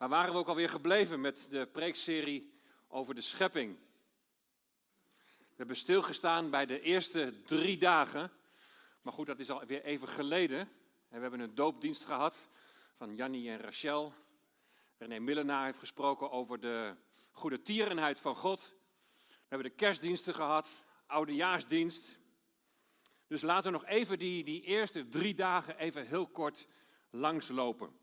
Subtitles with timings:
[0.00, 2.52] Waar waren we ook alweer gebleven met de preekserie
[2.88, 3.78] over de schepping?
[5.38, 8.32] We hebben stilgestaan bij de eerste drie dagen.
[9.02, 10.68] Maar goed, dat is alweer even geleden.
[11.08, 12.36] we hebben een doopdienst gehad
[12.94, 14.14] van Jannie en Rachel.
[14.98, 16.94] René Millenaar heeft gesproken over de
[17.30, 18.74] goede tierenheid van God.
[19.26, 22.18] We hebben de kerstdiensten gehad, oudejaarsdienst.
[23.26, 26.66] Dus laten we nog even die, die eerste drie dagen even heel kort
[27.10, 27.99] langslopen.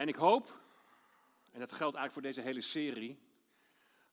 [0.00, 0.60] En ik hoop,
[1.52, 3.18] en dat geldt eigenlijk voor deze hele serie,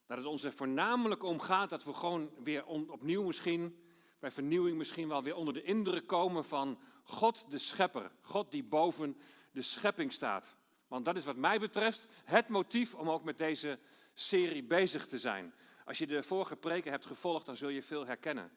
[0.05, 3.84] dat het ons er voornamelijk om gaat dat we gewoon weer opnieuw misschien,
[4.20, 8.12] bij vernieuwing misschien wel weer onder de indruk komen van God de Schepper.
[8.22, 9.18] God die boven
[9.52, 10.55] de schepping staat.
[10.88, 13.80] Want dat is wat mij betreft het motief om ook met deze
[14.14, 15.54] serie bezig te zijn.
[15.86, 18.52] Als je de vorige preken hebt gevolgd, dan zul je veel herkennen.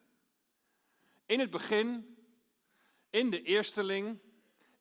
[1.26, 2.16] In het begin,
[3.10, 4.18] in de eersteling,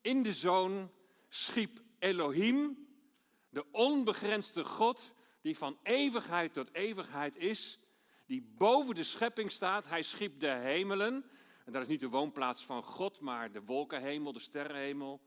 [0.02, 0.92] in de zoon,
[1.28, 2.88] schiep Elohim,
[3.50, 7.80] de onbegrensde God, die van eeuwigheid tot eeuwigheid is,
[8.26, 9.88] die boven de schepping staat.
[9.88, 11.30] Hij schiep de hemelen.
[11.66, 15.22] En dat is niet de woonplaats van God, maar de wolkenhemel, de sterrenhemel.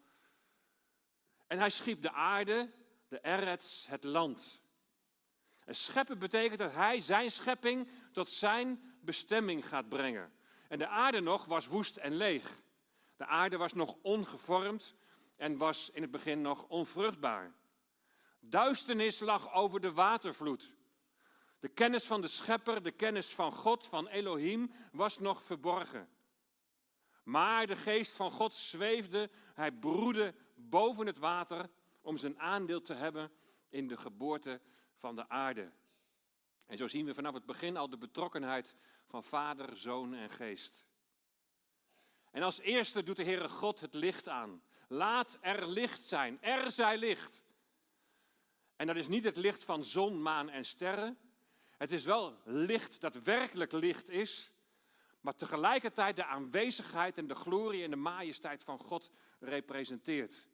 [1.46, 2.70] En hij schiep de aarde,
[3.08, 4.61] de erets, het land.
[5.64, 10.33] En scheppen betekent dat hij zijn schepping tot zijn bestemming gaat brengen.
[10.68, 12.62] En de aarde nog was woest en leeg.
[13.16, 14.94] De aarde was nog ongevormd
[15.42, 17.52] en was in het begin nog onvruchtbaar.
[18.40, 20.76] Duisternis lag over de watervloed.
[21.60, 26.08] De kennis van de schepper, de kennis van God, van Elohim, was nog verborgen.
[27.22, 32.94] Maar de geest van God zweefde, hij broedde boven het water om zijn aandeel te
[32.94, 33.32] hebben
[33.68, 34.60] in de geboorte
[34.94, 35.72] van de aarde.
[36.66, 40.86] En zo zien we vanaf het begin al de betrokkenheid van Vader, Zoon en Geest.
[42.30, 44.62] En als eerste doet de Heere God het licht aan.
[44.92, 46.38] Laat er licht zijn.
[46.42, 47.42] Er zij licht.
[48.76, 51.18] En dat is niet het licht van zon, maan en sterren.
[51.77, 54.52] Het is wel licht dat werkelijk licht is,
[55.20, 60.48] maar tegelijkertijd de aanwezigheid en de glorie en de majesteit van God representeert.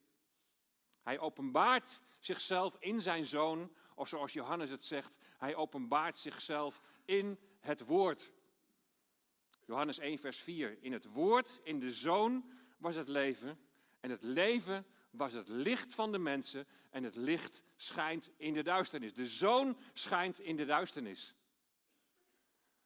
[1.03, 7.39] Hij openbaart zichzelf in zijn zoon, of zoals Johannes het zegt, hij openbaart zichzelf in
[7.61, 8.33] het woord.
[9.65, 10.79] Johannes 1, vers 4.
[10.81, 13.68] In het woord, in de zoon was het leven
[14.01, 18.63] en het leven was het licht van de mensen en het licht schijnt in de
[18.63, 19.15] duisternis.
[19.15, 21.35] De zoon schijnt in de duisternis.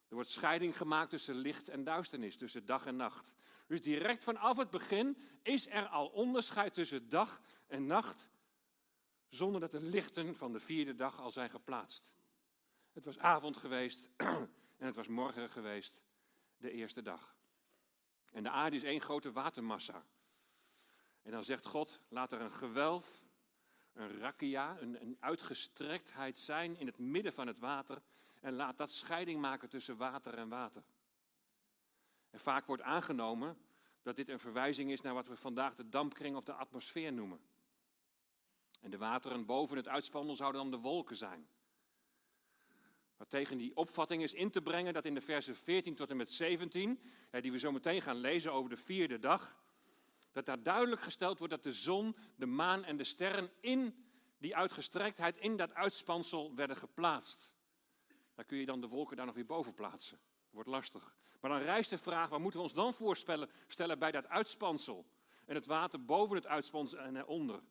[0.08, 3.32] Er wordt scheiding gemaakt tussen licht en duisternis, tussen dag en nacht.
[3.66, 8.28] Dus direct vanaf het begin is er al onderscheid tussen dag en nacht,
[9.28, 12.14] zonder dat de lichten van de vierde dag al zijn geplaatst.
[12.92, 16.02] Het was avond geweest en het was morgen geweest,
[16.56, 17.36] de eerste dag.
[18.30, 20.04] En de aarde is één grote watermassa.
[21.22, 23.24] En dan zegt God, laat er een gewelf,
[23.92, 28.02] een rakia, een, een uitgestrektheid zijn in het midden van het water.
[28.40, 30.82] En laat dat scheiding maken tussen water en water.
[32.30, 33.58] En vaak wordt aangenomen
[34.02, 37.40] dat dit een verwijzing is naar wat we vandaag de dampkring of de atmosfeer noemen.
[38.80, 41.48] En de wateren boven het uitspansel zouden dan de wolken zijn.
[43.16, 46.16] Maar tegen die opvatting is in te brengen dat in de versen 14 tot en
[46.16, 47.00] met 17,
[47.30, 49.56] die we zo meteen gaan lezen over de vierde dag,
[50.32, 54.04] dat daar duidelijk gesteld wordt dat de zon, de maan en de sterren in
[54.38, 57.54] die uitgestrektheid, in dat uitspansel werden geplaatst.
[58.34, 60.18] Daar kun je dan de wolken daar nog weer boven plaatsen.
[60.50, 61.16] Wordt lastig.
[61.40, 65.06] Maar dan rijst de vraag, waar moeten we ons dan voorstellen stellen bij dat uitspansel?
[65.44, 67.62] En het water boven het uitspansel en eronder.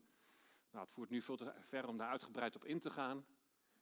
[0.71, 3.25] Nou, het voert nu veel te ver om daar uitgebreid op in te gaan.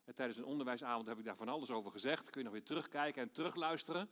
[0.05, 2.29] En tijdens een onderwijsavond heb ik daar van alles over gezegd.
[2.29, 4.09] Kun je nog weer terugkijken en terugluisteren.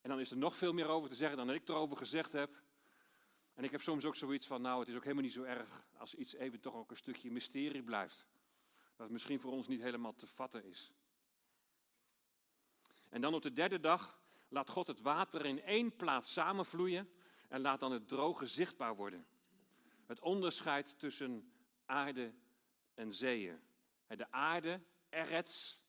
[0.00, 2.62] En dan is er nog veel meer over te zeggen dan ik erover gezegd heb.
[3.56, 5.86] En ik heb soms ook zoiets van, nou, het is ook helemaal niet zo erg
[5.96, 8.26] als iets even toch ook een stukje mysterie blijft.
[8.96, 10.92] Dat misschien voor ons niet helemaal te vatten is.
[13.08, 17.10] En dan op de derde dag laat God het water in één plaats samenvloeien
[17.48, 19.26] en laat dan het droge zichtbaar worden.
[20.06, 21.52] Het onderscheid tussen
[21.86, 22.34] aarde
[22.94, 23.60] en zeeën.
[24.06, 25.82] De aarde, erets,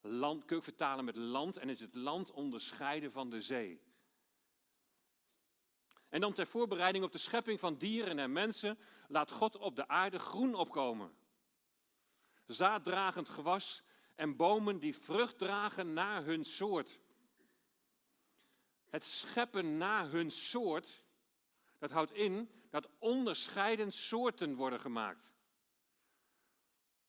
[0.00, 3.80] land, kun je vertalen met land en is het land onderscheiden van de zee.
[6.10, 8.78] En dan ter voorbereiding op de schepping van dieren en mensen
[9.08, 11.16] laat God op de aarde groen opkomen.
[12.46, 13.82] Zaaddragend gewas
[14.14, 17.00] en bomen die vrucht dragen naar hun soort.
[18.88, 21.04] Het scheppen naar hun soort,
[21.78, 25.34] dat houdt in dat onderscheiden soorten worden gemaakt.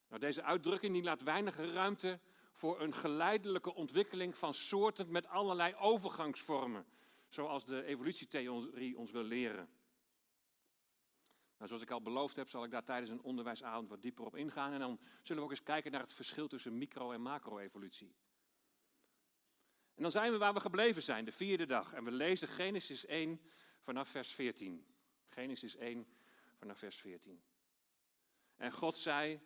[0.07, 2.19] Nou, deze uitdrukking die laat weinig ruimte
[2.51, 6.85] voor een geleidelijke ontwikkeling van soorten met allerlei overgangsvormen
[7.33, 9.69] zoals de evolutietheorie ons wil leren.
[11.57, 14.35] Nou, zoals ik al beloofd heb, zal ik daar tijdens een onderwijsavond wat dieper op
[14.35, 14.73] ingaan.
[14.73, 18.15] En dan zullen we ook eens kijken naar het verschil tussen micro- en macro-evolutie.
[19.95, 21.93] En dan zijn we waar we gebleven zijn, de vierde dag.
[21.93, 23.41] En we lezen Genesis 1
[23.79, 24.85] vanaf vers 14.
[25.27, 26.07] Genesis 1
[26.55, 27.43] vanaf vers 14.
[28.55, 29.41] En God zei,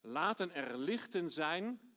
[0.00, 1.94] laten er lichten zijn,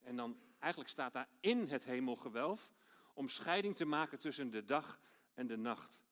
[0.00, 2.72] en dan eigenlijk staat daar in het hemelgewelf,
[3.12, 5.00] om scheiding te maken tussen de dag
[5.34, 6.02] en de nacht.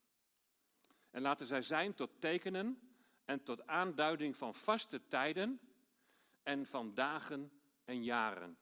[1.10, 2.92] En laten zij zijn tot tekenen
[3.24, 5.60] en tot aanduiding van vaste tijden
[6.42, 7.52] en van dagen
[7.84, 8.58] en jaren.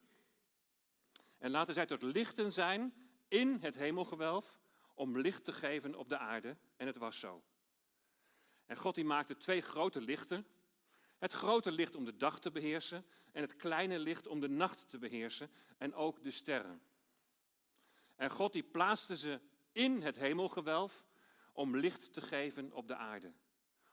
[1.38, 2.94] En laten zij tot lichten zijn
[3.28, 4.58] in het hemelgewelf
[4.94, 6.56] om licht te geven op de aarde.
[6.76, 7.42] En het was zo.
[8.66, 10.46] En God die maakte twee grote lichten.
[11.18, 14.88] Het grote licht om de dag te beheersen en het kleine licht om de nacht
[14.88, 16.82] te beheersen en ook de sterren.
[18.18, 19.40] En God die plaatste ze
[19.72, 21.06] in het hemelgewelf
[21.52, 23.32] om licht te geven op de aarde.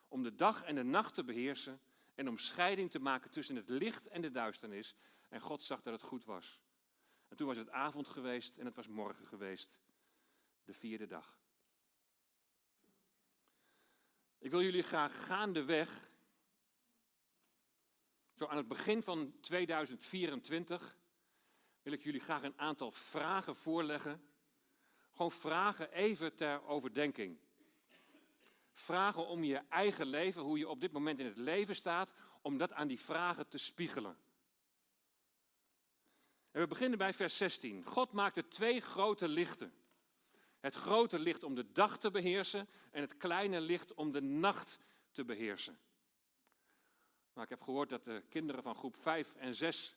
[0.08, 1.80] Om de dag en de nacht te beheersen
[2.14, 4.94] en om scheiding te maken tussen het licht en de duisternis.
[5.28, 6.60] En God zag dat het goed was.
[7.28, 9.78] En toen was het avond geweest en het was morgen geweest,
[10.64, 11.38] de vierde dag.
[14.38, 16.10] Ik wil jullie graag gaandeweg,
[18.34, 20.98] zo aan het begin van 2024,
[21.86, 24.22] wil ik jullie graag een aantal vragen voorleggen.
[25.12, 27.38] Gewoon vragen even ter overdenking.
[28.72, 32.12] Vragen om je eigen leven, hoe je op dit moment in het leven staat,
[32.42, 34.16] om dat aan die vragen te spiegelen.
[36.50, 37.84] En we beginnen bij vers 16.
[37.84, 39.74] God maakte twee grote lichten.
[40.60, 44.78] Het grote licht om de dag te beheersen en het kleine licht om de nacht
[45.10, 45.78] te beheersen.
[47.32, 49.96] Nou, ik heb gehoord dat de kinderen van groep 5 en 6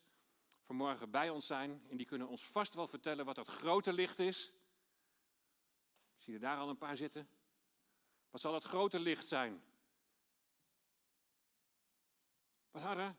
[0.69, 1.81] vanmorgen bij ons zijn.
[1.89, 4.54] En die kunnen ons vast wel vertellen wat dat grote licht is.
[6.18, 7.30] Zie je daar al een paar zitten?
[8.30, 9.63] Wat zal dat grote licht zijn?
[12.71, 13.18] Wat hadden?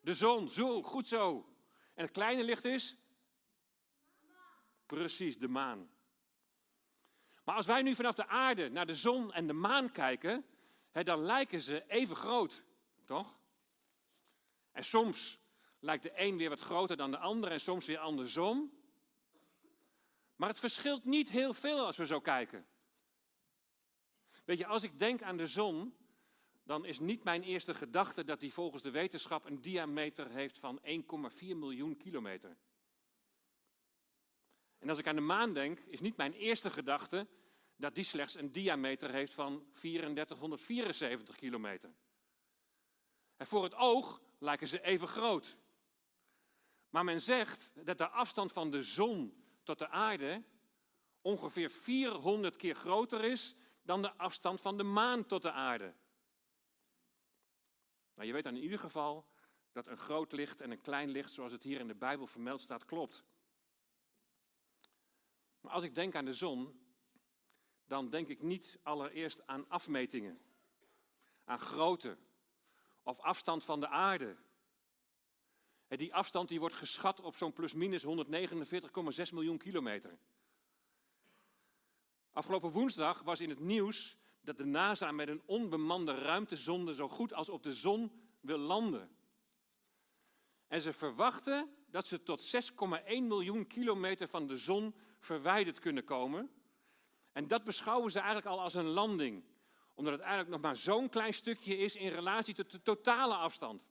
[0.00, 1.48] De zon, zo, goed zo.
[1.94, 2.96] En het kleine licht is?
[4.86, 5.90] Precies, de maan.
[7.44, 10.46] Maar als wij nu vanaf de aarde naar de zon en de maan kijken,
[10.92, 12.64] dan lijken ze even groot,
[13.04, 13.38] toch?
[14.72, 15.46] En soms
[15.80, 18.72] lijkt de een weer wat groter dan de ander en soms weer andersom.
[20.36, 22.66] Maar het verschilt niet heel veel als we zo kijken.
[24.44, 25.96] Weet je, als ik denk aan de zon,
[26.62, 30.80] dan is niet mijn eerste gedachte dat die volgens de wetenschap een diameter heeft van
[30.84, 30.90] 1,4
[31.38, 32.56] miljoen kilometer.
[34.78, 37.26] En als ik aan de maan denk, is niet mijn eerste gedachte
[37.76, 41.90] dat die slechts een diameter heeft van 3474 kilometer.
[43.36, 45.58] En voor het oog lijken ze even groot.
[46.98, 50.44] Maar men zegt dat de afstand van de zon tot de aarde
[51.20, 55.94] ongeveer 400 keer groter is dan de afstand van de maan tot de aarde.
[58.14, 59.28] Maar je weet dan in ieder geval
[59.72, 62.60] dat een groot licht en een klein licht, zoals het hier in de Bijbel vermeld
[62.60, 63.24] staat, klopt.
[65.60, 66.80] Maar als ik denk aan de zon,
[67.86, 70.40] dan denk ik niet allereerst aan afmetingen,
[71.44, 72.18] aan grootte
[73.02, 74.36] of afstand van de aarde.
[75.88, 78.10] Die afstand die wordt geschat op zo'n plus-minus 149,6
[79.32, 80.18] miljoen kilometer.
[82.32, 87.32] Afgelopen woensdag was in het nieuws dat de NASA met een onbemande ruimtezonde zo goed
[87.32, 89.10] als op de zon wil landen.
[90.66, 96.50] En ze verwachten dat ze tot 6,1 miljoen kilometer van de zon verwijderd kunnen komen.
[97.32, 99.44] En dat beschouwen ze eigenlijk al als een landing,
[99.94, 103.82] omdat het eigenlijk nog maar zo'n klein stukje is in relatie tot de totale afstand.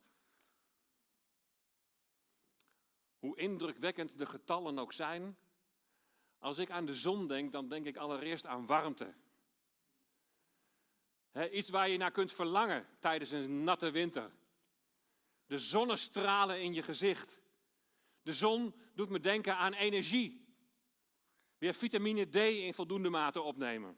[3.19, 5.37] Hoe indrukwekkend de getallen ook zijn,
[6.39, 9.13] als ik aan de zon denk, dan denk ik allereerst aan warmte
[11.45, 14.31] iets waar je naar kunt verlangen tijdens een natte winter.
[15.45, 17.41] De zonnestralen in je gezicht.
[18.21, 20.45] De zon doet me denken aan energie.
[21.57, 23.97] Weer vitamine D in voldoende mate opnemen.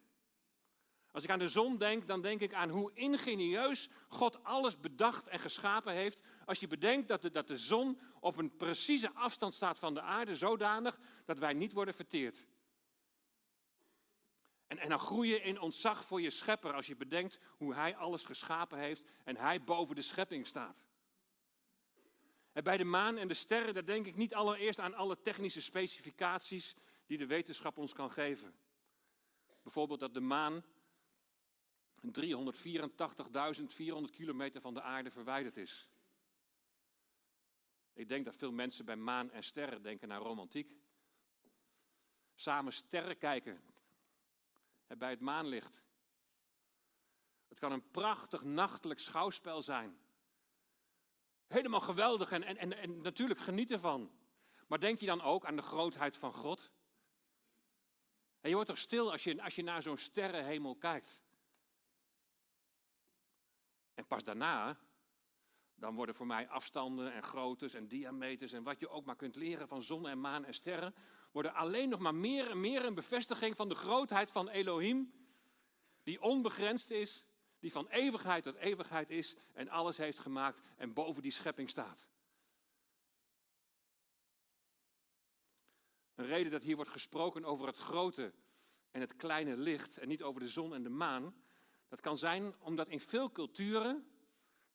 [1.11, 5.27] Als ik aan de zon denk, dan denk ik aan hoe ingenieus God alles bedacht
[5.27, 6.21] en geschapen heeft.
[6.49, 10.01] Als je bedenkt dat de, dat de zon op een precieze afstand staat van de
[10.01, 12.47] aarde, zodanig dat wij niet worden verteerd.
[14.67, 17.95] En, en dan groei je in ontzag voor je schepper als je bedenkt hoe hij
[17.95, 20.85] alles geschapen heeft en hij boven de schepping staat.
[22.51, 25.61] En bij de maan en de sterren, daar denk ik niet allereerst aan alle technische
[25.61, 26.75] specificaties
[27.05, 28.55] die de wetenschap ons kan geven.
[29.63, 30.63] Bijvoorbeeld dat de maan
[32.01, 32.11] 384.400
[34.11, 35.89] kilometer van de aarde verwijderd is.
[37.99, 40.71] Ik denk dat veel mensen bij maan en sterren denken aan romantiek.
[42.35, 43.63] Samen sterren kijken,
[44.97, 45.83] bij het maanlicht.
[47.47, 49.99] Het kan een prachtig nachtelijk schouwspel zijn.
[51.47, 54.11] Helemaal geweldig en, en, en, natuurlijk geniet ervan.
[54.67, 56.71] Maar denk je dan ook aan de grootheid van God?
[58.41, 61.21] En je wordt toch stil als je, als je naar zo'n sterrenhemel kijkt.
[63.93, 64.79] En pas daarna,
[65.79, 69.35] dan worden voor mij afstanden en groottes en diameters en wat je ook maar kunt
[69.35, 70.95] leren van zon en maan en sterren,
[71.31, 75.13] worden alleen nog maar meer en meer een bevestiging van de grootheid van Elohim,
[76.03, 77.25] die onbegrensd is,
[77.59, 82.07] die van eeuwigheid tot eeuwigheid is en alles heeft gemaakt en boven die schepping staat.
[86.15, 88.33] Een reden dat hier wordt gesproken over het grote
[88.91, 91.35] en het kleine licht en niet over de zon en de maan,
[91.87, 94.08] dat kan zijn omdat in veel culturen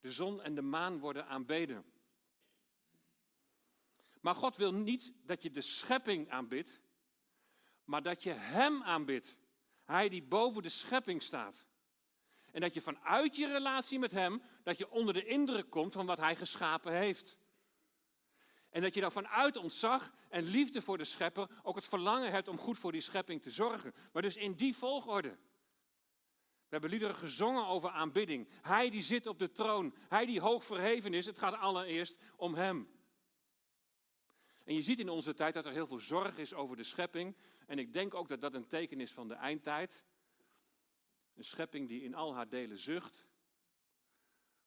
[0.05, 1.85] de zon en de maan worden aanbeden.
[4.21, 6.81] Maar God wil niet dat je de schepping aanbidt,
[7.85, 9.39] maar dat je Hem aanbidt.
[9.85, 11.67] Hij die boven de schepping staat.
[12.53, 16.07] En dat je vanuit je relatie met Hem, dat je onder de indruk komt van
[16.07, 17.37] wat Hij geschapen heeft.
[18.71, 22.49] En dat je dan vanuit ontzag en liefde voor de schepper ook het verlangen hebt
[22.49, 23.95] om goed voor die schepping te zorgen.
[24.13, 25.39] Maar dus in die volgorde.
[26.75, 28.49] We hebben liederen gezongen over aanbidding.
[28.63, 29.95] Hij die zit op de troon.
[30.09, 31.27] Hij die hoog verheven is.
[31.27, 32.89] Het gaat allereerst om Hem.
[34.65, 37.37] En je ziet in onze tijd dat er heel veel zorg is over de schepping.
[37.67, 40.05] En ik denk ook dat dat een teken is van de eindtijd.
[41.35, 43.27] Een schepping die in al haar delen zucht.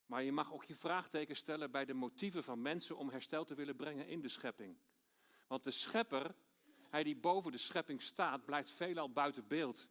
[0.05, 3.55] Maar je mag ook je vraagteken stellen bij de motieven van mensen om herstel te
[3.55, 4.77] willen brengen in de schepping.
[5.47, 6.35] Want de schepper,
[6.89, 9.87] hij die boven de schepping staat, blijft veelal buiten beeld.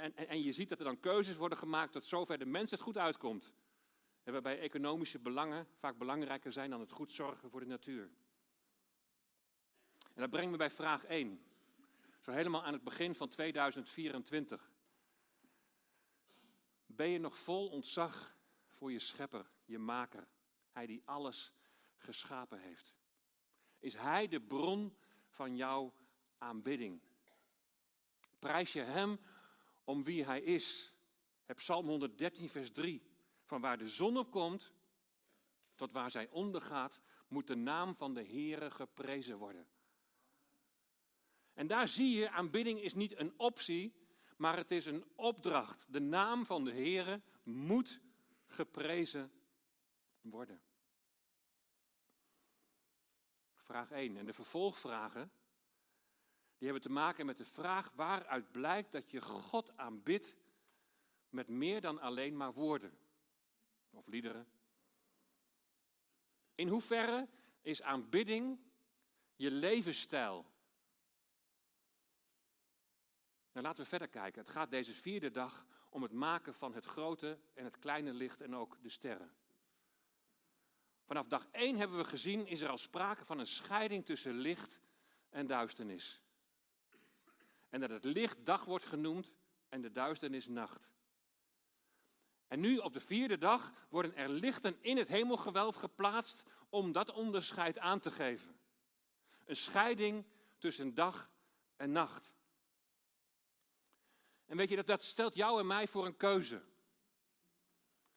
[0.00, 2.80] En, en, je ziet dat er dan keuzes worden gemaakt tot zover de mens het
[2.80, 3.52] goed uitkomt.
[4.22, 8.10] En waarbij economische belangen vaak belangrijker zijn dan het goed zorgen voor de natuur.
[9.98, 11.42] En dat brengt me bij vraag 1.
[12.20, 14.70] Zo helemaal aan het begin van 2024.
[16.86, 20.28] Ben je nog vol ontzag voor je schepper, je maker,
[20.70, 21.52] hij die alles
[21.96, 22.94] geschapen heeft?
[23.78, 24.96] Is hij de bron
[25.28, 25.94] van jouw
[26.38, 27.00] aanbidding?
[28.38, 29.18] Prijs je hem
[29.84, 30.94] om wie hij is?
[31.44, 33.02] Heb Psalm 113, vers 3.
[33.44, 34.72] Van waar de zon op komt
[35.74, 39.68] tot waar zij ondergaat, moet de naam van de Heere geprezen worden.
[41.54, 43.94] En daar zie je, aanbidding is niet een optie,
[44.36, 45.92] maar het is een opdracht.
[45.92, 48.00] De naam van de Heere moet
[48.46, 49.32] geprezen
[50.20, 50.62] worden.
[53.54, 54.16] Vraag 1.
[54.16, 55.32] En de vervolgvragen,
[56.60, 60.36] die hebben te maken met de vraag waaruit blijkt dat je God aanbidt
[61.28, 62.98] met meer dan alleen maar woorden
[63.90, 64.46] of liederen.
[66.54, 67.28] In hoeverre
[67.60, 68.60] is aanbidding
[69.36, 70.46] je levensstijl?
[73.52, 74.40] Nou, laten we verder kijken.
[74.42, 78.40] Het gaat deze vierde dag om het maken van het grote en het kleine licht
[78.40, 79.32] en ook de sterren.
[81.04, 84.80] Vanaf dag 1 hebben we gezien, is er al sprake van een scheiding tussen licht
[85.28, 86.22] en duisternis.
[87.70, 89.34] En dat het licht dag wordt genoemd
[89.68, 90.90] en de duisternis nacht.
[92.48, 97.12] En nu op de vierde dag worden er lichten in het hemelgewelf geplaatst om dat
[97.12, 98.60] onderscheid aan te geven.
[99.44, 100.26] Een scheiding
[100.58, 101.30] tussen dag
[101.76, 102.34] en nacht.
[104.46, 106.62] En weet je, dat, dat stelt jou en mij voor een keuze.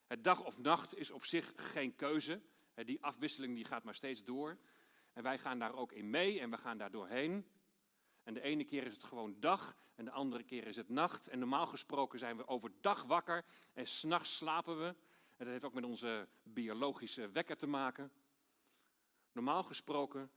[0.07, 2.41] Het dag of nacht is op zich geen keuze.
[2.75, 4.57] Die afwisseling die gaat maar steeds door.
[5.13, 7.47] En wij gaan daar ook in mee en we gaan daar doorheen.
[8.23, 11.27] En de ene keer is het gewoon dag en de andere keer is het nacht.
[11.27, 14.85] En normaal gesproken zijn we overdag wakker en s'nachts slapen we.
[15.37, 18.11] En dat heeft ook met onze biologische wekker te maken.
[19.31, 20.31] Normaal gesproken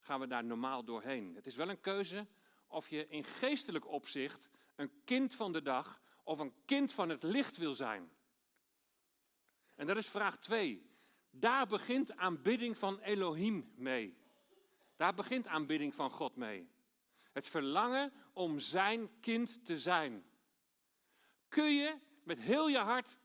[0.00, 1.34] gaan we daar normaal doorheen.
[1.34, 2.26] Het is wel een keuze
[2.66, 7.22] of je in geestelijk opzicht een kind van de dag of een kind van het
[7.22, 8.10] licht wil zijn.
[9.74, 10.90] En dat is vraag 2.
[11.30, 14.19] Daar begint aanbidding van Elohim mee.
[15.00, 16.70] Daar begint aanbidding van God mee.
[17.32, 20.24] Het verlangen om zijn kind te zijn.
[21.48, 23.18] Kun je met heel je hart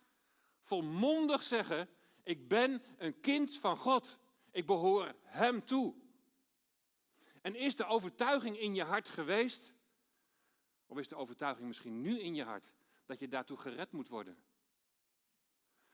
[0.61, 1.89] volmondig zeggen:
[2.23, 4.17] Ik ben een kind van God.
[4.51, 5.95] Ik behoor Hem toe.
[7.41, 9.73] En is de overtuiging in je hart geweest?
[10.85, 12.73] Of is de overtuiging misschien nu in je hart
[13.05, 14.43] dat je daartoe gered moet worden?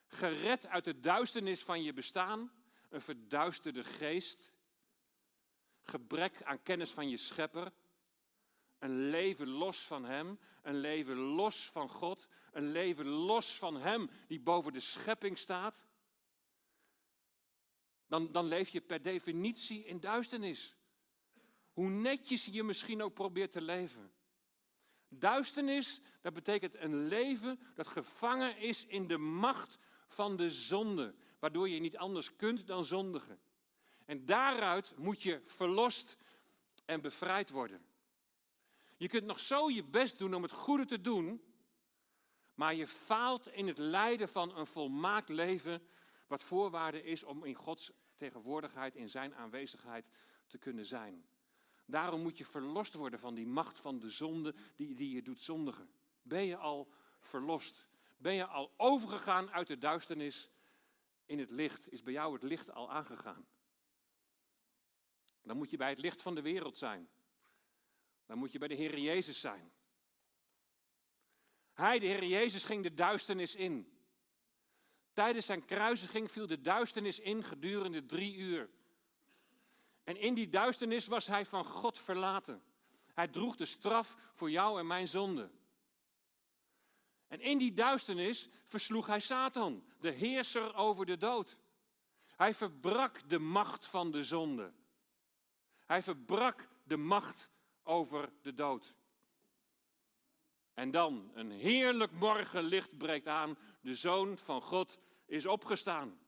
[0.07, 2.51] Gered uit de duisternis van je bestaan,
[2.89, 4.53] een verduisterde geest,
[5.83, 7.71] gebrek aan kennis van je schepper,
[8.79, 14.09] een leven los van Hem, een leven los van God, een leven los van Hem
[14.27, 15.85] die boven de schepping staat,
[18.07, 20.75] dan, dan leef je per definitie in duisternis.
[21.73, 24.11] Hoe netjes je misschien ook probeert te leven.
[25.07, 31.69] Duisternis, dat betekent een leven dat gevangen is in de macht van de zonde, waardoor
[31.69, 33.39] je niet anders kunt dan zondigen.
[34.05, 36.17] En daaruit moet je verlost
[36.85, 37.85] en bevrijd worden.
[38.97, 41.43] Je kunt nog zo je best doen om het goede te doen,
[42.53, 45.87] maar je faalt in het leiden van een volmaakt leven,
[46.27, 50.09] wat voorwaarde is om in Gods tegenwoordigheid, in Zijn aanwezigheid
[50.47, 51.25] te kunnen zijn.
[51.85, 55.39] Daarom moet je verlost worden van die macht van de zonde die, die je doet
[55.39, 55.89] zondigen.
[56.21, 56.87] Ben je al
[57.19, 57.87] verlost?
[58.17, 60.49] Ben je al overgegaan uit de duisternis
[61.25, 61.91] in het licht?
[61.91, 63.45] Is bij jou het licht al aangegaan?
[65.43, 67.09] Dan moet je bij het licht van de wereld zijn.
[68.25, 69.71] Dan moet je bij de Heer Jezus zijn.
[71.73, 73.91] Hij, de Heer Jezus, ging de duisternis in.
[75.13, 78.69] Tijdens zijn kruisiging viel de duisternis in gedurende drie uur.
[80.03, 82.63] En in die duisternis was hij van God verlaten.
[83.13, 85.51] Hij droeg de straf voor jou en mijn zonde.
[87.27, 91.57] En in die duisternis versloeg hij Satan, de heerser over de dood.
[92.35, 94.73] Hij verbrak de macht van de zonde.
[95.91, 97.49] Hij verbrak de macht
[97.83, 98.95] over de dood.
[100.73, 103.57] En dan, een heerlijk morgenlicht breekt aan.
[103.81, 106.19] De Zoon van God is opgestaan.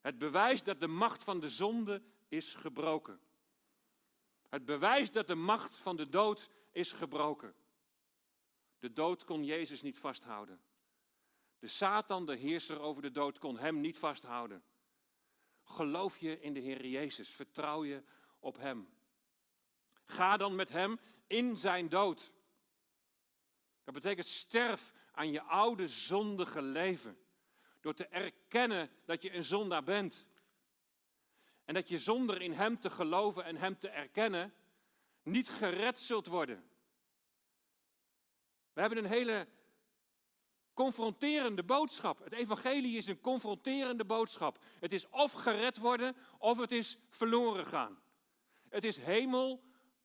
[0.00, 3.20] Het bewijs dat de macht van de zonde is gebroken.
[4.48, 7.54] Het bewijs dat de macht van de dood is gebroken.
[8.78, 10.60] De dood kon Jezus niet vasthouden.
[11.58, 14.62] De Satan, de heerser over de dood, kon hem niet vasthouden.
[15.68, 18.02] Geloof je in de Heer Jezus, vertrouw je
[18.38, 18.88] op Hem.
[20.04, 22.32] Ga dan met Hem in zijn dood.
[23.84, 27.18] Dat betekent sterf aan je oude zondige leven.
[27.80, 30.26] Door te erkennen dat je een zondaar bent.
[31.64, 34.54] En dat je zonder in Hem te geloven en Hem te erkennen
[35.22, 36.70] niet gered zult worden.
[38.72, 39.48] We hebben een hele
[40.78, 42.18] confronterende boodschap.
[42.18, 44.58] Het evangelie is een confronterende boodschap.
[44.80, 48.02] Het is of gered worden of het is verloren gaan.
[48.68, 49.64] Het is hemel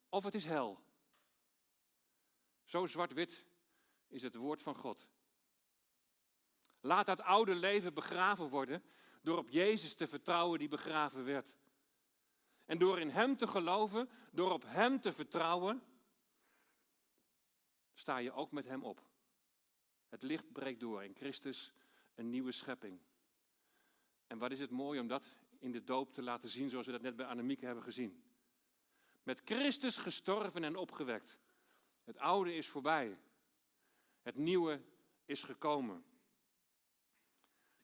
[0.10, 0.84] of het is hel.
[2.64, 3.46] Zo zwart-wit
[4.08, 5.10] is het woord van God.
[6.82, 8.84] Laat dat oude leven begraven worden
[9.22, 11.56] door op Jezus te vertrouwen die begraven werd.
[12.66, 15.84] En door in Hem te geloven, door op Hem te vertrouwen,
[17.94, 19.13] sta je ook met Hem op.
[20.14, 21.72] Het licht breekt door in Christus
[22.16, 23.00] een nieuwe schepping.
[24.28, 26.92] En wat is het mooi om dat in de doop te laten zien, zoals we
[26.92, 28.24] dat net bij Annemieke hebben gezien.
[29.24, 31.40] Met Christus gestorven en opgewekt.
[32.04, 33.18] Het oude is voorbij.
[34.22, 34.82] Het nieuwe
[35.26, 36.06] is gekomen.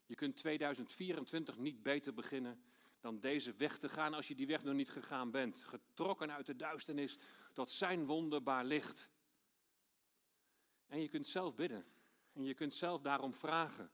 [0.05, 2.63] Je kunt 2024 niet beter beginnen
[2.99, 5.63] dan deze weg te gaan als je die weg nog niet gegaan bent.
[5.63, 7.17] Getrokken uit de duisternis
[7.53, 9.09] tot zijn wonderbaar licht.
[10.87, 11.97] En je kunt zelf bidden.
[12.39, 13.91] En je kunt zelf daarom vragen.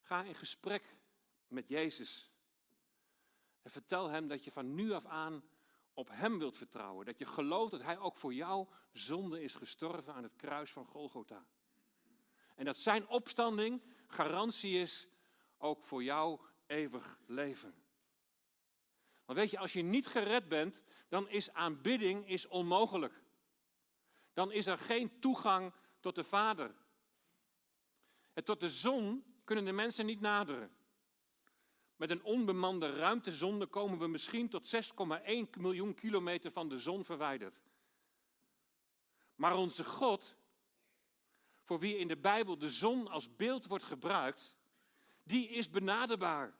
[0.00, 0.96] Ga in gesprek
[1.48, 2.32] met Jezus.
[3.62, 5.48] En vertel hem dat je van nu af aan
[5.94, 7.06] op hem wilt vertrouwen.
[7.06, 10.86] Dat je gelooft dat hij ook voor jou zonde is gestorven aan het kruis van
[10.86, 11.46] Golgotha.
[12.54, 15.08] En dat zijn opstanding garantie is
[15.58, 17.74] ook voor jou eeuwig leven.
[19.24, 23.22] Want weet je, als je niet gered bent, dan is aanbidding is onmogelijk.
[24.32, 26.74] Dan is er geen toegang tot de Vader.
[28.32, 30.76] En tot de zon kunnen de mensen niet naderen.
[31.96, 34.80] Met een onbemande ruimtezonde komen we misschien tot 6,1
[35.58, 37.60] miljoen kilometer van de zon verwijderd.
[39.34, 40.34] Maar onze God,
[41.62, 44.56] voor wie in de Bijbel de zon als beeld wordt gebruikt,
[45.22, 46.56] die is benaderbaar.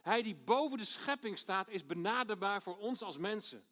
[0.00, 3.66] Hij die boven de schepping staat, is benaderbaar voor ons als mensen.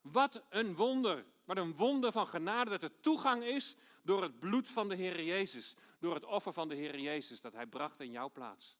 [0.00, 4.68] Wat een wonder, wat een wonder van genade dat er toegang is door het bloed
[4.68, 8.10] van de Heer Jezus, door het offer van de Heer Jezus dat Hij bracht in
[8.10, 8.78] jouw plaats.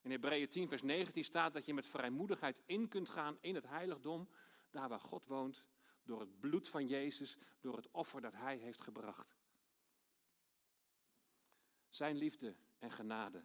[0.00, 3.66] In Hebreeën 10, vers 19 staat dat je met vrijmoedigheid in kunt gaan in het
[3.66, 4.28] heiligdom,
[4.70, 5.64] daar waar God woont,
[6.02, 9.36] door het bloed van Jezus, door het offer dat Hij heeft gebracht.
[11.88, 13.44] Zijn liefde en genade.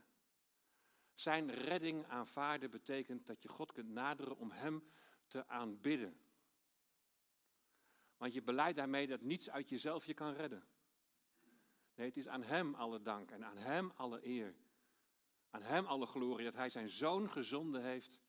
[1.13, 4.83] Zijn redding aanvaarden betekent dat je God kunt naderen om Hem
[5.27, 6.17] te aanbidden.
[8.23, 10.63] Want je beleidt daarmee dat niets uit jezelf je kan redden.
[11.95, 14.55] Nee, het is aan Hem alle dank en aan Hem alle eer.
[15.49, 18.21] Aan Hem alle glorie dat Hij zijn Zoon gezonden heeft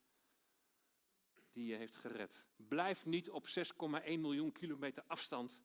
[1.53, 2.47] die je heeft gered.
[2.57, 5.63] Blijf niet op 6,1 miljoen kilometer afstand,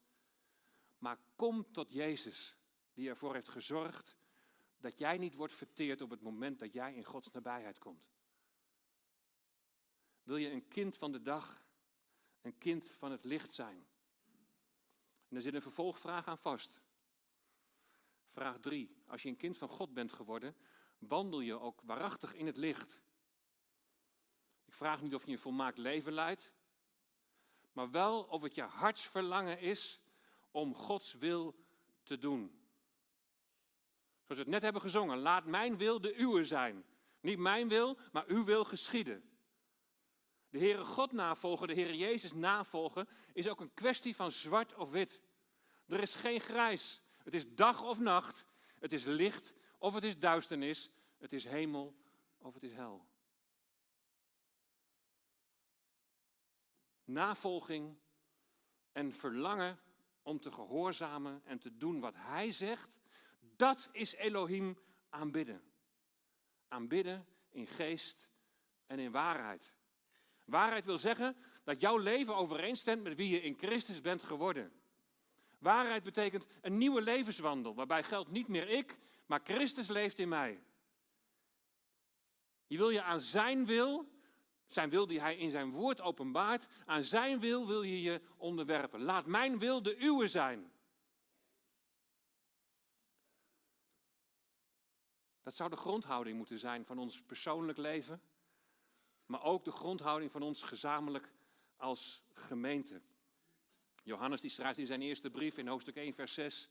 [0.97, 2.57] maar kom tot Jezus,
[2.93, 4.17] die ervoor heeft gezorgd
[4.77, 8.09] dat jij niet wordt verteerd op het moment dat jij in Gods nabijheid komt.
[10.23, 11.65] Wil je een kind van de dag,
[12.41, 13.88] een kind van het licht zijn.
[15.29, 16.81] En er zit een vervolgvraag aan vast.
[18.29, 19.03] Vraag 3.
[19.07, 20.55] Als je een kind van God bent geworden,
[20.97, 23.01] wandel je ook waarachtig in het licht.
[24.65, 26.53] Ik vraag niet of je een volmaakt leven leidt,
[27.71, 30.01] maar wel of het je hartsverlangen is
[30.51, 31.55] om Gods wil
[32.03, 32.59] te doen.
[34.21, 36.85] Zoals we het net hebben gezongen, laat mijn wil de uwe zijn.
[37.19, 39.29] Niet mijn wil, maar uw wil geschieden.
[40.49, 44.89] De Heere God navolgen, de Heere Jezus navolgen, is ook een kwestie van zwart of
[44.89, 45.21] wit.
[45.87, 47.01] Er is geen grijs.
[47.23, 48.45] Het is dag of nacht.
[48.79, 50.91] Het is licht of het is duisternis.
[51.17, 51.95] Het is hemel
[52.37, 53.07] of het is hel.
[57.03, 57.97] Navolging
[58.91, 59.79] en verlangen
[60.21, 62.99] om te gehoorzamen en te doen wat Hij zegt,
[63.39, 64.77] dat is Elohim
[65.09, 65.61] aanbidden.
[66.67, 68.29] Aanbidden in geest
[68.85, 69.73] en in waarheid.
[70.49, 74.71] Waarheid wil zeggen dat jouw leven overeenstemt met wie je in Christus bent geworden.
[75.59, 80.63] Waarheid betekent een nieuwe levenswandel, waarbij geldt niet meer ik, maar Christus leeft in mij.
[82.67, 84.09] Je wil je aan zijn wil,
[84.67, 89.01] zijn wil die hij in zijn woord openbaart, aan zijn wil wil je je onderwerpen.
[89.01, 90.71] Laat mijn wil de uwe zijn.
[95.43, 98.21] Dat zou de grondhouding moeten zijn van ons persoonlijk leven,
[99.29, 101.31] maar ook de grondhouding van ons gezamenlijk
[101.77, 103.01] als gemeente.
[104.03, 106.69] Johannes die schrijft in zijn eerste brief in hoofdstuk 1, vers 6.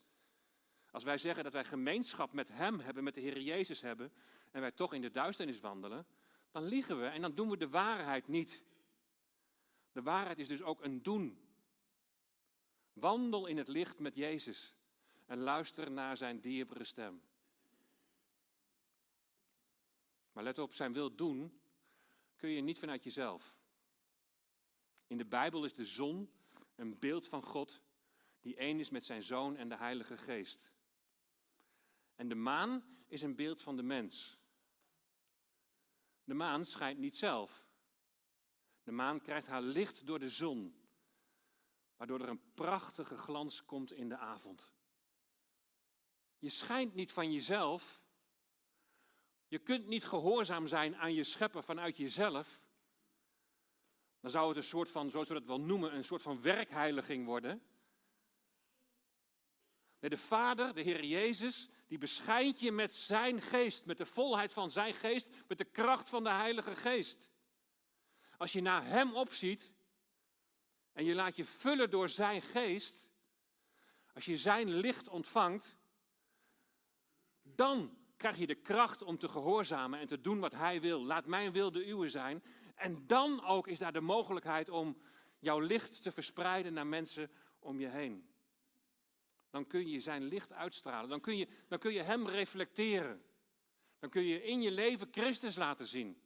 [0.90, 4.12] Als wij zeggen dat wij gemeenschap met Hem hebben, met de Heer Jezus hebben,
[4.50, 6.06] en wij toch in de duisternis wandelen,
[6.50, 8.62] dan liegen we en dan doen we de waarheid niet.
[9.92, 11.48] De waarheid is dus ook een doen.
[12.92, 14.74] Wandel in het licht met Jezus
[15.26, 17.22] en luister naar zijn dierbare stem.
[20.32, 21.60] Maar let op, zijn wil doen
[22.38, 23.58] kun je niet vanuit jezelf.
[25.06, 26.32] In de Bijbel is de zon
[26.74, 27.82] een beeld van God
[28.40, 30.72] die één is met zijn zoon en de Heilige Geest.
[32.14, 34.38] En de maan is een beeld van de mens.
[36.24, 37.68] De maan schijnt niet zelf.
[38.82, 40.88] De maan krijgt haar licht door de zon,
[41.96, 44.72] waardoor er een prachtige glans komt in de avond.
[46.38, 48.02] Je schijnt niet van jezelf.
[49.48, 52.60] Je kunt niet gehoorzaam zijn aan je schepper vanuit jezelf.
[54.20, 57.26] Dan zou het een soort van, zoals we dat wel noemen, een soort van werkheiliging
[57.26, 57.62] worden.
[60.00, 64.52] Nee, de Vader, de Heer Jezus, die beschijnt je met zijn geest, met de volheid
[64.52, 67.30] van zijn geest, met de kracht van de Heilige Geest.
[68.36, 69.72] Als je naar Hem opziet
[70.92, 73.08] en je laat je vullen door zijn geest,
[74.14, 75.76] als je zijn licht ontvangt,
[77.42, 81.04] dan krijg je de kracht om te gehoorzamen en te doen wat Hij wil.
[81.04, 82.42] Laat mijn wil de uwe zijn.
[82.74, 84.96] En dan ook is daar de mogelijkheid om
[85.38, 88.28] jouw licht te verspreiden naar mensen om je heen.
[89.50, 91.10] Dan kun je zijn licht uitstralen.
[91.10, 93.22] Dan kun je, dan kun je hem reflecteren.
[93.98, 96.20] Dan kun je in je leven Christus laten zien.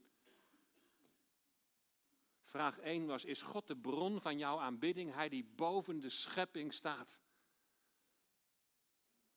[2.42, 5.14] Vraag 1 was: Is God de bron van jouw aanbidding?
[5.14, 7.20] Hij die boven de schepping staat.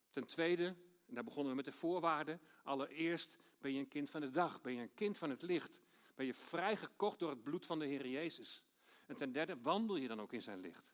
[0.10, 2.41] Ten tweede, en daar begonnen we met de voorwaarden.
[2.63, 5.82] Allereerst ben je een kind van de dag, ben je een kind van het licht.
[6.15, 8.63] Ben je vrijgekocht door het bloed van de Heer Jezus.
[9.06, 10.94] En ten derde, wandel je dan ook in zijn licht.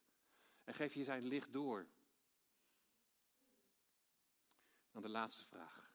[0.63, 1.88] En geef je zijn licht door.
[4.91, 5.91] Dan de laatste vraag.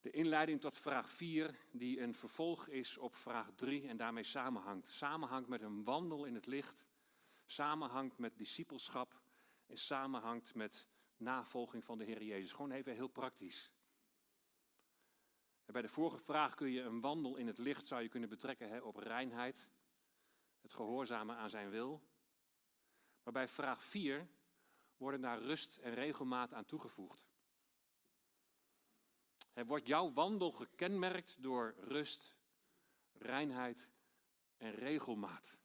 [0.00, 4.88] De inleiding tot vraag 4, die een vervolg is op vraag 3 en daarmee samenhangt.
[4.88, 6.86] Samenhangt met een wandel in het licht,
[7.46, 9.20] samenhangt met discipelschap
[9.66, 12.52] en samenhangt met navolging van de Heer Jezus.
[12.52, 13.72] Gewoon even heel praktisch.
[15.64, 18.68] bij de vorige vraag kun je een wandel in het licht zou je kunnen betrekken
[18.68, 19.70] hè, op reinheid,
[20.60, 22.02] het gehoorzamen aan zijn wil.
[23.22, 24.28] Maar bij vraag 4
[24.96, 27.28] worden daar rust en regelmaat aan toegevoegd.
[29.52, 32.36] Er wordt jouw wandel gekenmerkt door rust,
[33.12, 33.88] reinheid
[34.56, 35.58] en regelmaat.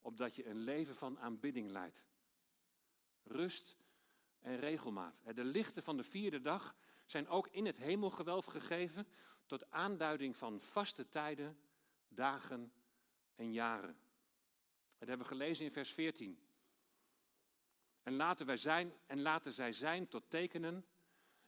[0.00, 2.04] Opdat je een leven van aanbidding leidt.
[3.24, 3.76] Rust
[4.40, 5.14] en regelmaat.
[5.34, 9.06] De lichten van de vierde dag zijn ook in het hemelgewelf gegeven
[9.46, 11.58] tot aanduiding van vaste tijden,
[12.08, 12.72] dagen
[13.34, 13.96] en jaren.
[14.98, 16.38] Dat hebben we gelezen in vers 14.
[18.02, 20.86] En laten, wij zijn, en laten zij zijn tot tekenen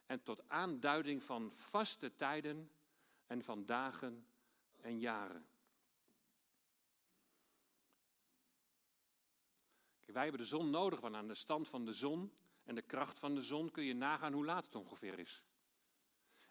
[0.05, 2.71] en tot aanduiding van vaste tijden
[3.27, 4.27] en van dagen
[4.81, 5.47] en jaren.
[10.13, 13.19] Wij hebben de zon nodig, want aan de stand van de zon en de kracht
[13.19, 15.43] van de zon kun je nagaan hoe laat het ongeveer is.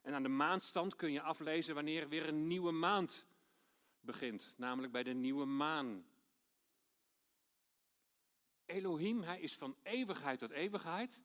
[0.01, 3.27] En aan de maandstand kun je aflezen wanneer weer een nieuwe maand
[4.01, 6.07] begint, namelijk bij de nieuwe maan.
[8.67, 11.23] Elohim, hij is van eeuwigheid tot eeuwigheid,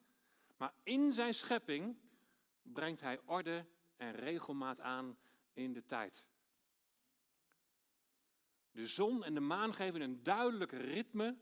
[0.57, 1.97] maar in zijn schepping
[2.61, 3.65] brengt hij orde
[3.97, 5.17] en regelmaat aan
[5.53, 6.27] in de tijd.
[8.71, 11.37] De zon en de maan geven een duidelijk ritme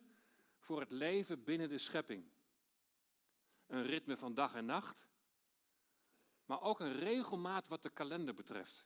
[0.60, 2.32] voor het leven binnen de schepping.
[3.68, 5.08] Een ritme van dag en nacht,
[6.46, 8.86] maar ook een regelmaat wat de kalender betreft.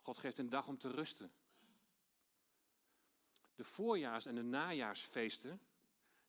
[0.00, 1.32] God geeft een dag om te rusten.
[3.54, 5.60] De voorjaars- en de najaarsfeesten,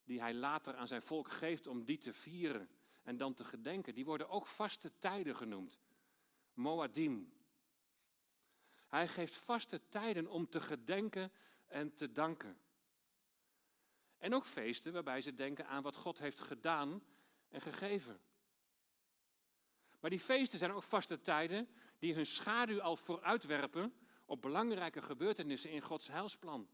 [0.04, 2.70] die hij later aan zijn volk geeft om die te vieren
[3.02, 5.78] en dan te gedenken, die worden ook vaste tijden genoemd.
[6.54, 7.32] Moadim.
[8.86, 11.32] Hij geeft vaste tijden om te gedenken
[11.66, 12.60] en te danken.
[14.18, 17.02] En ook feesten waarbij ze denken aan wat God heeft gedaan
[17.48, 18.20] en gegeven.
[20.00, 25.70] Maar die feesten zijn ook vaste tijden die hun schaduw al vooruitwerpen op belangrijke gebeurtenissen
[25.70, 26.68] in Gods heilsplan.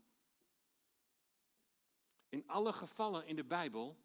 [2.29, 3.99] In alle gevallen in de Bijbel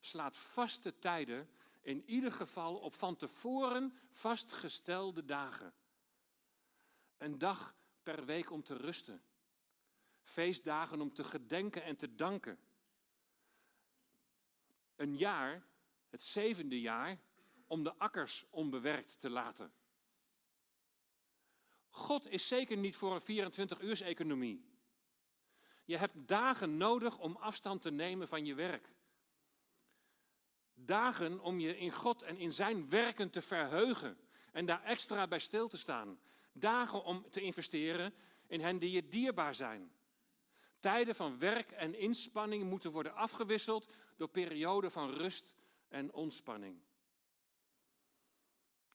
[0.00, 1.50] slaat vaste tijden
[1.80, 5.74] in ieder geval op van tevoren vastgestelde dagen.
[7.16, 9.22] Een dag per week om te rusten.
[10.22, 12.58] Feestdagen om te gedenken en te danken.
[15.02, 15.66] Een jaar,
[16.10, 17.18] het zevende jaar,
[17.66, 19.72] om de akkers onbewerkt te laten.
[21.88, 24.64] God is zeker niet voor een 24-uurs-economie.
[25.84, 28.92] Je hebt dagen nodig om afstand te nemen van je werk.
[30.74, 34.18] Dagen om je in God en in zijn werken te verheugen
[34.52, 36.20] en daar extra bij stil te staan.
[36.52, 38.14] Dagen om te investeren
[38.46, 39.92] in hen die je dierbaar zijn.
[40.82, 45.54] Tijden van werk en inspanning moeten worden afgewisseld door perioden van rust
[45.88, 46.80] en ontspanning.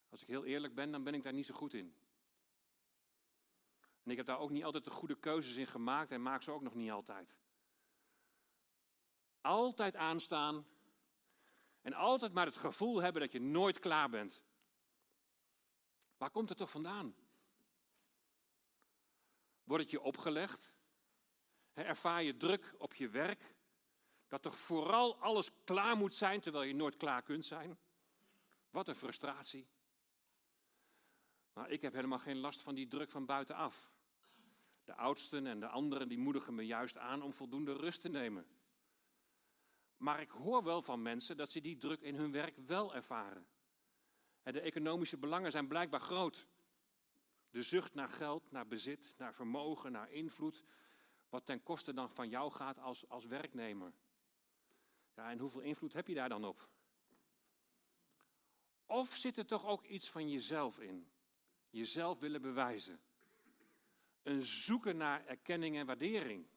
[0.10, 1.96] Als ik heel eerlijk ben, dan ben ik daar niet zo goed in.
[4.04, 6.52] En ik heb daar ook niet altijd de goede keuzes in gemaakt en maak ze
[6.52, 7.38] ook nog niet altijd.
[9.42, 10.68] Altijd aanstaan
[11.82, 14.44] en altijd maar het gevoel hebben dat je nooit klaar bent.
[16.18, 17.16] Waar komt het toch vandaan?
[19.64, 20.77] Wordt het je opgelegd?
[21.86, 23.56] Ervaar je druk op je werk?
[24.28, 27.78] Dat toch vooral alles klaar moet zijn terwijl je nooit klaar kunt zijn?
[28.70, 29.68] Wat een frustratie.
[31.54, 33.92] Maar ik heb helemaal geen last van die druk van buitenaf.
[34.84, 38.48] De oudsten en de anderen die moedigen me juist aan om voldoende rust te nemen.
[39.98, 43.48] Maar ik hoor wel van mensen dat ze die druk in hun werk wel ervaren.
[44.44, 46.48] De economische belangen zijn blijkbaar groot.
[47.50, 50.64] De zucht naar geld, naar bezit, naar vermogen, naar invloed.
[51.30, 53.94] Wat ten koste dan van jou gaat als, als werknemer.
[55.16, 56.70] Ja, en hoeveel invloed heb je daar dan op?
[58.86, 61.12] Of zit er toch ook iets van jezelf in?
[61.70, 63.00] Jezelf willen bewijzen.
[64.24, 66.48] Een zoeken naar erkenning en waardering.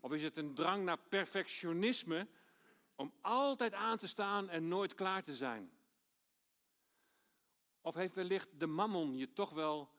[0.00, 2.28] Of is het een drang naar perfectionisme
[2.94, 5.70] om altijd aan te staan en nooit klaar te zijn?
[7.80, 9.90] Of heeft wellicht de mammon je toch wel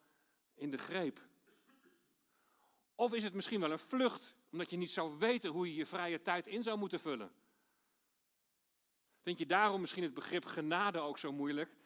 [0.53, 1.21] in de greep?
[2.99, 5.86] Of is het misschien wel een vlucht, omdat je niet zou weten hoe je je
[5.86, 7.31] vrije tijd in zou moeten vullen?
[9.21, 11.77] Vind je daarom misschien het begrip genade ook zo moeilijk?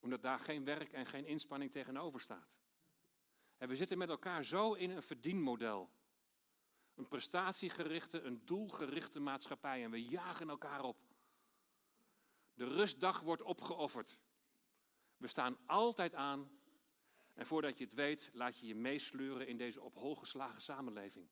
[0.00, 2.54] Omdat daar geen werk en geen inspanning tegenover staat.
[3.56, 5.90] En we zitten met elkaar zo in een verdienmodel.
[6.94, 10.96] Een prestatiegerichte, een doelgerichte maatschappij en we jagen elkaar op.
[12.54, 14.18] De rustdag wordt opgeofferd.
[15.16, 16.50] We staan altijd aan
[17.34, 21.28] en voordat je het weet, laat je je meesleuren in deze op hol geslagen samenleving.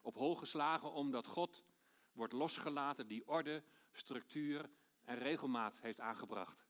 [0.00, 1.64] Op hol geslagen omdat God
[2.12, 4.70] wordt losgelaten die orde, structuur
[5.04, 6.66] en regelmaat heeft aangebracht.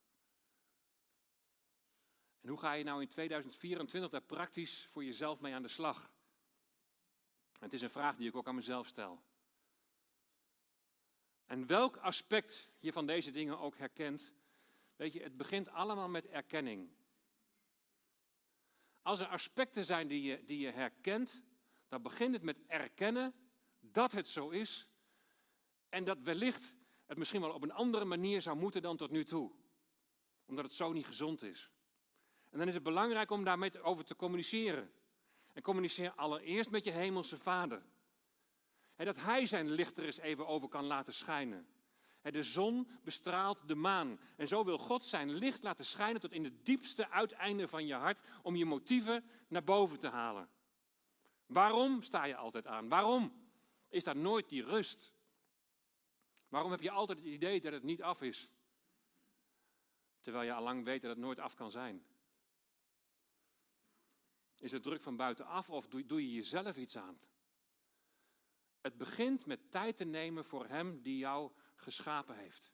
[2.40, 6.14] En hoe ga je nou in 2024 daar praktisch voor jezelf mee aan de slag?
[7.59, 9.22] het is een vraag die ik ook aan mezelf stel.
[11.44, 14.33] En welk aspect je van deze dingen ook herkent,
[14.96, 16.90] weet je, het begint allemaal met erkenning.
[19.07, 21.42] Als er aspecten zijn die je, die je herkent,
[21.88, 23.35] dan begint het met erkennen
[23.81, 24.88] dat het zo is
[25.88, 29.25] en dat wellicht het misschien wel op een andere manier zou moeten dan tot nu
[29.25, 29.53] toe.
[30.47, 31.71] Omdat het zo niet gezond is.
[32.51, 34.92] En dan is het belangrijk om daarmee over te communiceren.
[35.53, 37.83] En communiceer allereerst met je hemelse vader.
[38.97, 41.66] En dat hij zijn licht er eens even over kan laten schijnen.
[42.33, 44.19] De zon bestraalt de maan.
[44.37, 47.95] En zo wil God zijn licht laten schijnen tot in de diepste uiteinden van je
[47.95, 50.49] hart om je motieven naar boven te halen.
[51.47, 52.89] Waarom sta je altijd aan?
[52.89, 53.33] Waarom
[53.89, 55.12] is daar nooit die rust?
[56.49, 58.51] Waarom heb je altijd het idee dat het niet af is?
[60.21, 62.05] Terwijl je al lang weet dat het nooit af kan zijn.
[64.59, 67.19] Is het druk van buitenaf of doe je jezelf iets aan?
[68.87, 72.72] Het begint met tijd te nemen voor Hem die jou geschapen heeft.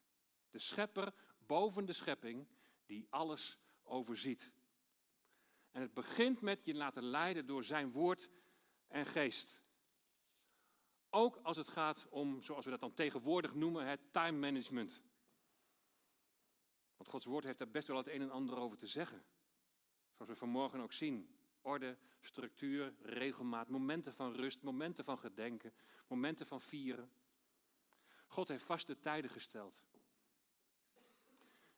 [0.51, 2.48] De schepper boven de schepping
[2.87, 4.53] die alles overziet.
[5.70, 8.29] En het begint met je laten leiden door Zijn woord
[8.88, 9.62] en geest.
[11.11, 15.03] Ook als het gaat om, zoals we dat dan tegenwoordig noemen, het time management.
[16.96, 19.25] Want Gods woord heeft daar best wel het een en ander over te zeggen.
[20.12, 21.42] Zoals we vanmorgen ook zien.
[21.62, 25.72] Orde, structuur, regelmaat, momenten van rust, momenten van gedenken,
[26.07, 27.11] momenten van vieren.
[28.27, 29.83] God heeft vaste tijden gesteld.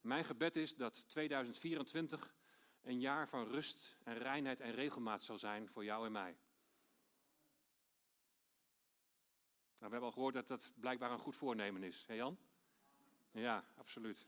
[0.00, 2.34] Mijn gebed is dat 2024
[2.82, 6.36] een jaar van rust en reinheid en regelmaat zal zijn voor jou en mij.
[9.84, 12.04] Nou, we hebben al gehoord dat dat blijkbaar een goed voornemen is.
[12.06, 12.38] Hé Jan?
[13.30, 14.26] Ja, absoluut.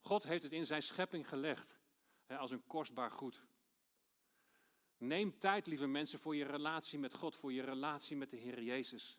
[0.00, 1.78] God heeft het in zijn schepping gelegd
[2.26, 3.46] hè, als een kostbaar goed.
[4.98, 8.62] Neem tijd, lieve mensen, voor je relatie met God, voor je relatie met de Heer
[8.62, 9.18] Jezus.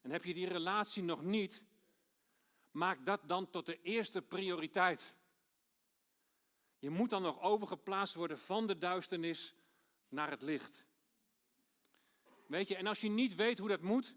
[0.00, 1.64] En heb je die relatie nog niet,
[2.70, 5.16] maak dat dan tot de eerste prioriteit.
[6.78, 9.54] Je moet dan nog overgeplaatst worden van de duisternis
[10.08, 10.84] naar het licht.
[12.46, 14.14] Weet je, en als je niet weet hoe dat moet,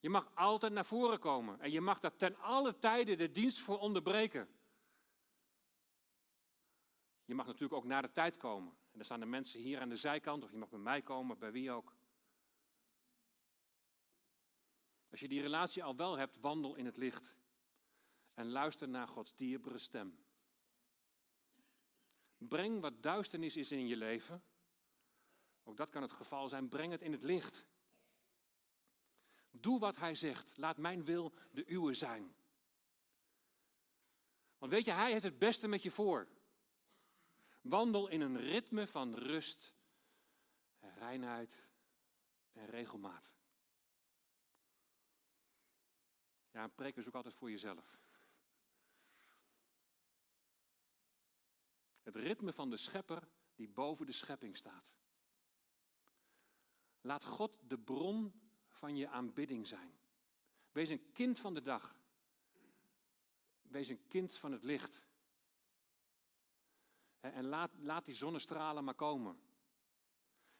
[0.00, 1.60] je mag altijd naar voren komen.
[1.60, 4.48] En je mag daar ten alle tijde de dienst voor onderbreken.
[7.24, 8.76] Je mag natuurlijk ook naar de tijd komen.
[8.92, 11.52] En staan de mensen hier aan de zijkant, of je mag bij mij komen, bij
[11.52, 11.94] wie ook.
[15.10, 17.36] Als je die relatie al wel hebt, wandel in het licht.
[18.34, 20.24] En luister naar Gods dierbare stem.
[22.38, 24.42] Breng wat duisternis is in je leven.
[25.64, 26.68] Ook dat kan het geval zijn.
[26.68, 27.66] Breng het in het licht.
[29.50, 30.56] Doe wat hij zegt.
[30.56, 32.34] Laat mijn wil de uwe zijn.
[34.58, 36.28] Want weet je, hij heeft het beste met je voor.
[37.62, 39.74] Wandel in een ritme van rust,
[40.80, 41.68] reinheid
[42.52, 43.34] en regelmaat.
[46.50, 48.00] Ja, een preek is ook altijd voor jezelf.
[52.02, 54.94] Het ritme van de schepper die boven de schepping staat.
[57.00, 58.32] Laat God de bron
[58.66, 59.98] van je aanbidding zijn.
[60.72, 61.96] Wees een kind van de dag.
[63.62, 65.02] Wees een kind van het licht.
[67.22, 69.40] En laat, laat die zonnestralen maar komen.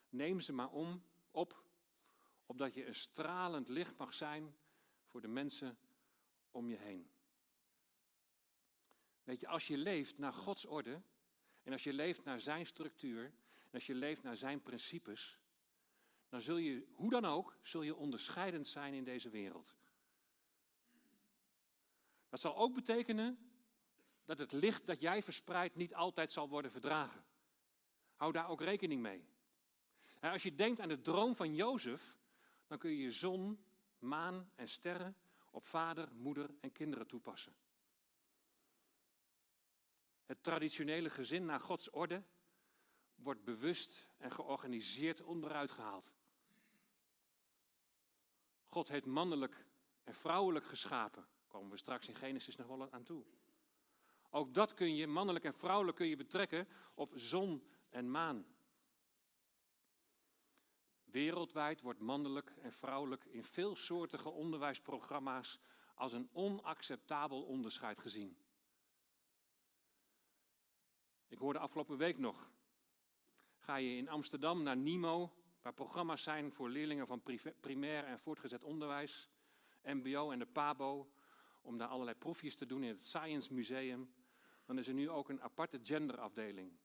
[0.08, 1.64] Neem ze maar om, op,
[2.46, 4.56] opdat je een stralend licht mag zijn
[5.06, 5.78] voor de mensen
[6.50, 7.10] om je heen.
[9.24, 11.02] Weet je, als je leeft naar Gods orde,
[11.62, 13.24] en als je leeft naar Zijn structuur,
[13.64, 15.38] en als je leeft naar Zijn principes,
[16.28, 19.76] dan zul je, hoe dan ook, zul je onderscheidend zijn in deze wereld.
[22.28, 23.51] Dat zal ook betekenen
[24.24, 27.24] dat het licht dat jij verspreidt niet altijd zal worden verdragen.
[28.14, 29.24] Hou daar ook rekening mee.
[30.20, 32.16] Als je denkt aan de droom van Jozef,
[32.66, 33.64] dan kun je je zon,
[33.98, 35.16] maan en sterren
[35.50, 37.54] op vader, moeder en kinderen toepassen.
[40.26, 42.22] Het traditionele gezin naar Gods orde
[43.14, 46.12] wordt bewust en georganiseerd onderuit gehaald.
[48.64, 49.66] God heeft mannelijk
[50.04, 51.22] en vrouwelijk geschapen.
[51.22, 53.24] Daar komen we straks in Genesis nog wel aan toe.
[54.34, 58.46] Ook dat kun je, mannelijk en vrouwelijk, kun je betrekken op zon en maan.
[61.04, 65.58] Wereldwijd wordt mannelijk en vrouwelijk in veelsoortige onderwijsprogramma's
[65.94, 68.36] als een onacceptabel onderscheid gezien.
[71.28, 72.52] Ik hoorde afgelopen week nog.
[73.58, 77.22] Ga je in Amsterdam naar NIMO, waar programma's zijn voor leerlingen van
[77.60, 79.30] primair en voortgezet onderwijs,
[79.82, 81.12] MBO en de PABO,
[81.60, 84.14] om daar allerlei proefjes te doen in het Science Museum,
[84.64, 86.78] dan is er nu ook een aparte genderafdeling.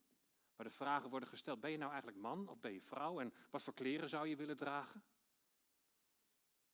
[0.56, 3.20] Waar de vragen worden gesteld: ben je nou eigenlijk man of ben je vrouw?
[3.20, 5.04] En wat voor kleren zou je willen dragen?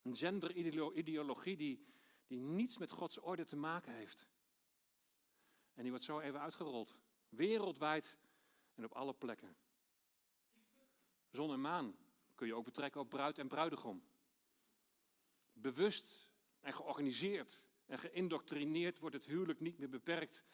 [0.02, 1.86] Een genderideologie die,
[2.26, 4.28] die niets met Gods orde te maken heeft.
[5.74, 6.96] En die wordt zo even uitgerold.
[7.28, 8.18] Wereldwijd
[8.74, 9.56] en op alle plekken.
[11.30, 11.96] Zon en maan
[12.34, 14.04] kun je ook betrekken op bruid en bruidegom.
[15.52, 16.28] Bewust
[16.60, 20.44] en georganiseerd en geïndoctrineerd wordt het huwelijk niet meer beperkt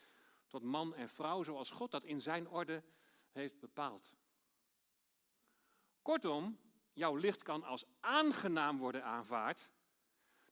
[0.50, 2.82] tot man en vrouw zoals God dat in zijn orde
[3.30, 4.14] heeft bepaald.
[6.02, 6.58] Kortom,
[6.92, 9.70] jouw licht kan als aangenaam worden aanvaard.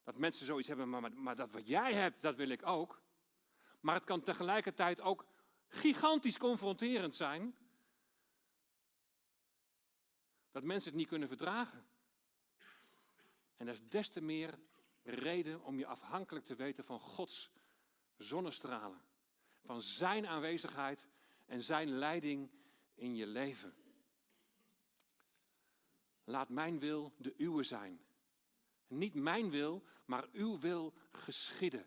[0.03, 3.01] Dat mensen zoiets hebben, maar, maar dat wat jij hebt, dat wil ik ook.
[3.79, 5.25] Maar het kan tegelijkertijd ook
[5.67, 7.57] gigantisch confronterend zijn.
[10.51, 11.87] Dat mensen het niet kunnen verdragen.
[13.57, 14.59] En dat is des te meer
[15.03, 17.51] reden om je afhankelijk te weten van Gods
[18.17, 19.08] zonnestralen
[19.61, 21.07] van Zijn aanwezigheid
[21.45, 22.51] en Zijn leiding
[22.95, 23.73] in je leven.
[26.23, 28.01] Laat mijn wil de uwe zijn.
[28.87, 31.85] Niet mijn wil, maar uw wil geschieden.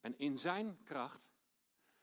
[0.00, 1.30] En in zijn kracht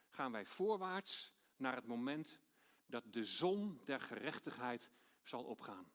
[0.09, 2.39] gaan wij voorwaarts naar het moment
[2.85, 4.89] dat de zon der gerechtigheid
[5.23, 5.91] zal opgaan.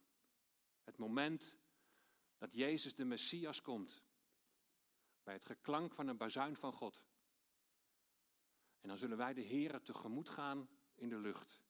[0.85, 1.57] Het moment
[2.39, 4.03] dat Jezus de Messias komt.
[5.23, 7.05] Bij het geklank van een bazuin van God.
[8.81, 11.63] En dan zullen wij de Heer tegemoet gaan in de lucht.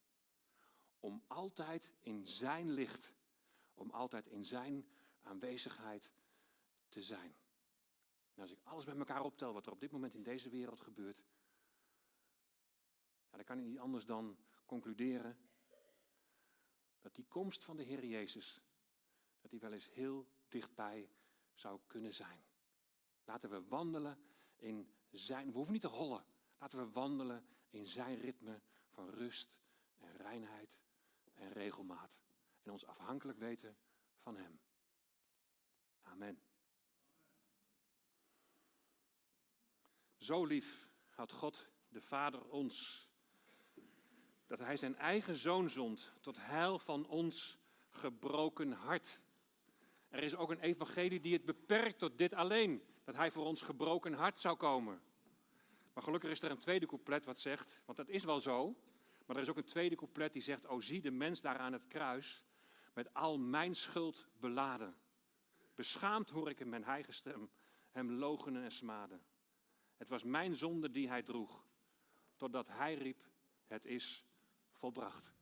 [1.00, 3.14] Om altijd in zijn licht,
[3.74, 4.88] om altijd in zijn
[5.22, 6.12] aanwezigheid
[6.88, 7.36] te zijn.
[8.34, 10.80] En als ik alles met elkaar optel wat er op dit moment in deze wereld
[10.80, 11.22] gebeurt,
[13.30, 15.38] ja, dan kan ik niet anders dan concluderen
[17.00, 18.62] dat die komst van de Heer Jezus,
[19.40, 21.11] dat die wel eens heel dichtbij
[21.54, 22.44] zou kunnen zijn.
[23.24, 24.18] Laten we wandelen
[24.56, 26.24] in zijn, we hoeven niet te hollen,
[26.59, 29.59] laten we wandelen in zijn ritme van rust
[29.98, 30.78] en reinheid
[31.34, 32.20] en regelmaat.
[32.62, 33.76] En ons afhankelijk weten
[34.18, 34.61] van hem.
[36.02, 36.42] Amen.
[40.16, 43.09] Zo lief had God de Vader ons,
[44.46, 47.59] dat Hij zijn eigen zoon zond tot heil van ons
[47.90, 49.22] gebroken hart.
[50.09, 53.62] Er is ook een evangelie die het beperkt tot dit alleen, dat Hij voor ons
[53.62, 55.02] gebroken hart zou komen.
[55.99, 58.76] Maar gelukkig is er een tweede couplet wat zegt, want dat is wel zo,
[59.26, 61.72] maar er is ook een tweede couplet die zegt, o zie de mens daar aan
[61.72, 62.44] het kruis,
[62.94, 64.96] met al mijn schuld beladen.
[65.74, 67.51] Beschaamd hoor ik in mijn eigen stem
[67.90, 69.22] hem logenen en smaden.
[69.96, 71.64] Het was mijn zonde die hij droeg,
[72.36, 73.28] totdat hij riep,
[73.66, 74.24] het is
[74.72, 75.32] volbracht.